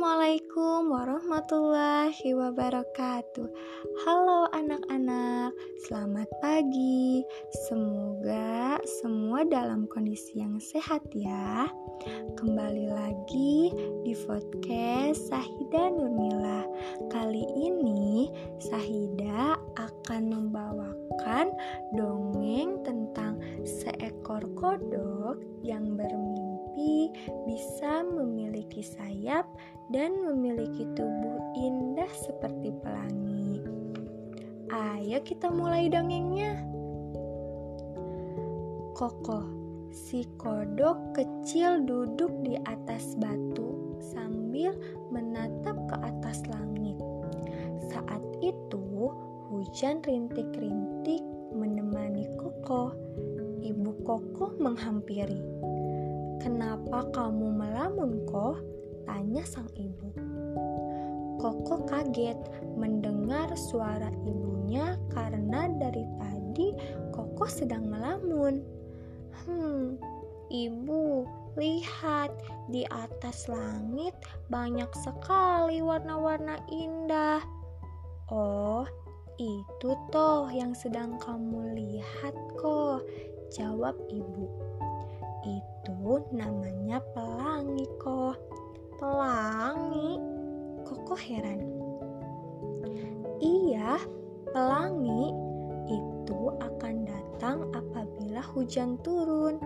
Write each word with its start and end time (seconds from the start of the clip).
Assalamualaikum 0.00 0.96
warahmatullahi 0.96 2.32
wabarakatuh. 2.32 3.48
Halo 4.00 4.48
anak-anak, 4.48 5.52
selamat 5.84 6.24
pagi. 6.40 7.20
Semoga 7.68 8.80
semua 9.04 9.44
dalam 9.44 9.84
kondisi 9.92 10.40
yang 10.40 10.56
sehat 10.56 11.04
ya. 11.12 11.68
Kembali 12.32 12.88
lagi 12.88 13.76
di 14.00 14.16
podcast 14.24 15.20
Sahida 15.28 15.92
Nurmila. 15.92 16.64
Kali 17.12 17.44
ini 17.60 18.32
Sahida 18.56 19.60
akan 19.76 20.22
membawakan 20.32 21.52
dongeng 21.92 22.80
tentang 22.88 23.36
seekor 23.68 24.48
kodok 24.56 25.44
yang 25.60 25.92
bermimpi 25.92 26.49
tapi 26.70 27.10
bisa 27.50 28.06
memiliki 28.06 28.78
sayap 28.78 29.42
dan 29.90 30.14
memiliki 30.22 30.86
tubuh 30.94 31.42
indah 31.58 32.06
seperti 32.14 32.70
pelangi. 32.78 33.58
Ayo 34.70 35.18
kita 35.26 35.50
mulai 35.50 35.90
dongengnya. 35.90 36.62
Kokoh, 38.94 39.50
si 39.90 40.22
kodok 40.38 41.10
kecil 41.18 41.82
duduk 41.82 42.30
di 42.46 42.54
atas 42.62 43.18
batu 43.18 43.98
sambil 43.98 44.70
menatap 45.10 45.74
ke 45.90 45.96
atas 46.06 46.46
langit. 46.46 47.02
Saat 47.90 48.22
itu, 48.46 49.10
hujan 49.50 50.06
rintik-rintik 50.06 51.26
menemani 51.50 52.30
Kokoh. 52.38 52.94
Ibu 53.58 54.06
Kokoh 54.06 54.54
menghampiri. 54.62 55.59
Kenapa 56.40 57.06
kamu 57.12 57.52
melamun, 57.52 58.24
kok? 58.24 58.58
Tanya 59.04 59.44
sang 59.44 59.68
ibu. 59.76 60.08
Koko 61.40 61.88
kaget 61.88 62.36
mendengar 62.76 63.48
suara 63.56 64.12
ibunya 64.28 64.96
karena 65.12 65.72
dari 65.72 66.04
tadi 66.20 66.68
Koko 67.12 67.48
sedang 67.48 67.88
melamun. 67.88 68.60
Hmm, 69.44 69.96
ibu, 70.52 71.24
lihat 71.56 72.28
di 72.68 72.84
atas 72.88 73.48
langit 73.48 74.12
banyak 74.52 74.88
sekali 75.00 75.80
warna-warna 75.80 76.60
indah. 76.68 77.40
Oh, 78.28 78.84
itu 79.40 79.96
toh 80.12 80.52
yang 80.52 80.76
sedang 80.76 81.16
kamu 81.16 81.72
lihat 81.80 82.36
kok, 82.60 83.00
jawab 83.56 83.96
ibu. 84.12 84.46
Itu 85.40 85.79
namanya 86.32 87.04
pelangi 87.12 87.84
kok. 88.00 88.40
Pelangi? 88.96 90.16
Koko 90.88 91.12
heran. 91.12 91.60
Iya, 93.40 94.00
pelangi 94.52 95.32
itu 95.88 96.40
akan 96.56 96.94
datang 97.04 97.68
apabila 97.76 98.40
hujan 98.52 98.96
turun. 99.04 99.60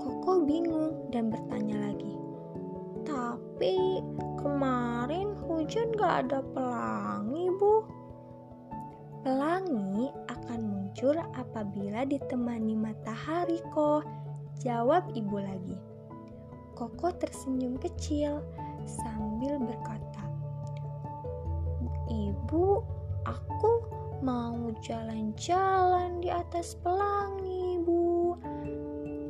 Koko 0.00 0.44
bingung 0.44 1.08
dan 1.08 1.32
bertanya 1.32 1.88
lagi. 1.88 2.14
Tapi 3.08 4.04
kemarin 4.40 5.32
hujan 5.48 5.88
gak 5.96 6.28
ada 6.28 6.40
pelangi, 6.52 7.48
Bu. 7.56 7.84
Pelangi 9.24 10.12
akan 10.28 10.60
muncul 10.68 11.16
apabila 11.16 12.04
ditemani 12.04 12.76
matahari 12.76 13.56
kok 13.72 14.04
Jawab 14.64 15.12
ibu 15.12 15.36
lagi. 15.36 15.76
Koko 16.72 17.12
tersenyum 17.20 17.76
kecil 17.76 18.40
sambil 18.88 19.60
berkata, 19.60 20.24
Ibu, 22.08 22.80
aku 23.28 23.72
mau 24.24 24.72
jalan-jalan 24.80 26.24
di 26.24 26.32
atas 26.32 26.80
pelangi, 26.80 27.76
Bu. 27.84 28.40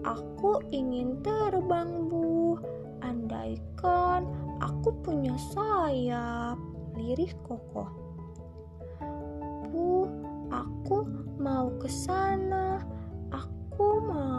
Aku 0.07 0.63
ingin 0.71 1.19
terbang, 1.27 2.07
Bu. 2.07 2.55
Andaikan 3.03 4.31
aku 4.63 4.95
punya 5.03 5.35
sayap, 5.51 6.63
lirih 6.95 7.35
Koko. 7.43 7.91
Bu, 9.67 10.07
aku 10.55 11.03
mau 11.43 11.75
ke 11.83 11.91
sana. 11.91 12.79
Aku 13.35 13.99
mau 13.99 14.34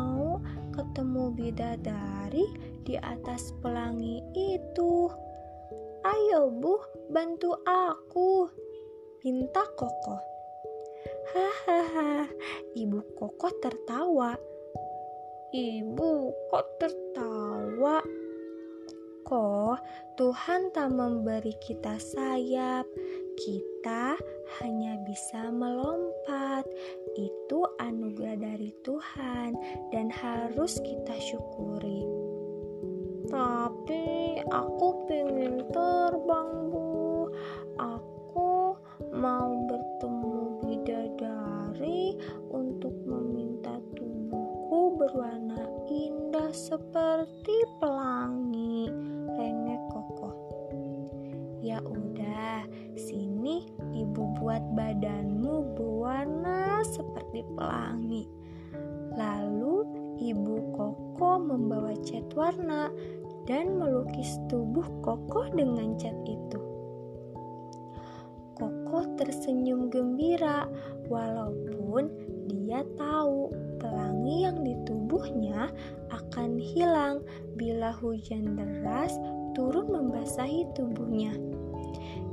ketemu 0.95 1.27
bidadari 1.35 2.47
di 2.87 2.95
atas 2.95 3.51
pelangi 3.59 4.23
itu. 4.31 5.11
Ayo, 6.07 6.47
Bu, 6.47 6.79
bantu 7.11 7.51
aku, 7.67 8.47
pinta 9.19 9.67
Koko. 9.75 10.15
Hahaha, 11.35 12.31
Ibu 12.79 13.11
Koko 13.11 13.51
tertawa. 13.59 14.39
Ibu, 15.51 16.31
kok 16.47 16.67
tertawa? 16.79 17.99
Kok 19.27 19.77
Tuhan 20.15 20.71
tak 20.71 20.95
memberi 20.95 21.59
kita 21.59 21.99
sayap? 21.99 22.87
Kita 23.35 24.15
hanya 24.59 24.95
bisa 25.03 25.51
melompat. 25.51 26.63
Itu 27.19 27.67
anugerah 27.83 28.39
dari 28.39 28.71
Tuhan 28.87 29.55
dan 29.91 30.07
harus 30.07 30.79
kita 30.79 31.15
syukuri. 31.19 32.03
Tapi 33.27 34.39
aku 34.47 34.87
pengen 35.09 35.67
terbang, 35.73 36.49
Bu. 36.71 36.84
Ya 51.65 51.81
udah, 51.81 52.61
sini 52.93 53.65
ibu 53.97 54.37
buat 54.37 54.61
badanmu 54.77 55.73
berwarna 55.73 56.85
seperti 56.85 57.41
pelangi. 57.57 58.29
Lalu 59.17 59.81
ibu 60.21 60.61
Koko 60.77 61.41
membawa 61.41 61.97
cat 62.05 62.29
warna 62.37 62.93
dan 63.49 63.81
melukis 63.81 64.37
tubuh 64.45 64.85
Koko 65.01 65.49
dengan 65.57 65.97
cat 65.97 66.13
itu. 66.29 66.61
Koko 68.53 69.17
tersenyum 69.17 69.89
gembira 69.89 70.69
walaupun 71.09 72.13
dia 72.45 72.85
tahu 72.93 73.49
pelangi 73.81 74.45
yang 74.45 74.61
di 74.61 74.77
tubuhnya 74.85 75.73
akan 76.13 76.61
hilang 76.61 77.25
bila 77.57 77.89
hujan 77.89 78.53
deras 78.53 79.17
turun 79.55 79.89
membasahi 79.89 80.67
tubuhnya. 80.75 81.33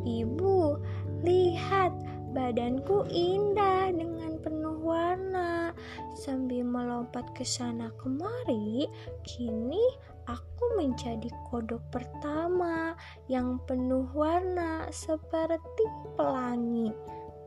Ibu, 0.03 0.77
lihat 1.23 1.95
badanku 2.35 3.07
indah 3.07 3.95
dengan 3.95 4.37
penuh 4.43 4.83
warna. 4.83 5.71
Sambil 6.19 6.67
melompat 6.67 7.31
ke 7.39 7.47
sana 7.47 7.95
kemari, 8.03 8.91
kini 9.23 9.81
aku 10.27 10.65
menjadi 10.79 11.31
kodok 11.49 11.83
pertama 11.95 12.99
yang 13.31 13.63
penuh 13.71 14.11
warna 14.11 14.91
seperti 14.91 15.85
pelangi, 16.19 16.91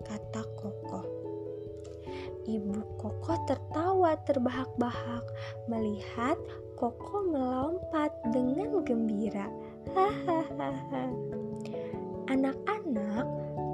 kata 0.07 0.41
Koko. 0.55 1.01
Ibu 2.45 3.01
Koko 3.01 3.33
tertawa 3.49 4.13
terbahak-bahak 4.23 5.25
melihat 5.65 6.37
Koko 6.77 7.25
melompat 7.25 8.13
dengan 8.29 8.85
gembira. 8.85 9.49
Anak-anak 12.25 13.25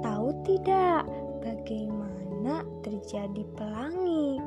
tahu 0.04 0.28
tidak 0.44 1.08
bagaimana 1.40 2.62
terjadi 2.84 3.42
pelangi? 3.56 4.38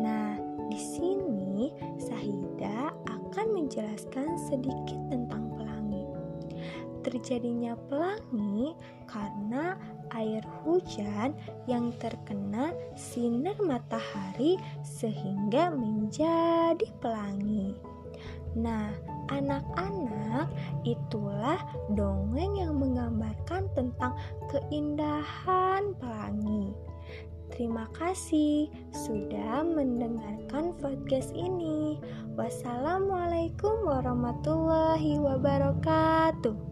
Nah, 0.00 0.38
di 0.70 0.80
sini 0.80 1.74
Sahida 1.98 2.94
akan 3.10 3.46
menjelaskan 3.58 4.38
sedikit 4.48 4.98
tentang 5.10 5.50
pelangi. 5.58 6.06
Terjadinya 7.00 7.74
pelangi 7.88 8.76
karena 9.08 9.74
air 10.14 10.42
hujan 10.62 11.34
yang 11.66 11.90
terkena 11.98 12.74
sinar 12.94 13.56
matahari 13.62 14.58
sehingga 14.84 15.72
menjadi 15.72 16.86
pelangi. 17.00 17.74
Nah, 18.58 18.90
anak-anak 19.30 20.50
itulah 20.84 21.58
dongeng 21.94 22.58
yang 22.58 22.76
menggambarkan 22.76 23.70
tentang 23.72 24.12
keindahan 24.50 25.94
pelangi. 25.96 26.74
Terima 27.50 27.90
kasih 27.98 28.70
sudah 28.94 29.66
mendengarkan 29.66 30.70
podcast 30.78 31.34
ini. 31.34 31.98
Wassalamualaikum 32.38 33.84
warahmatullahi 33.90 35.18
wabarakatuh. 35.18 36.69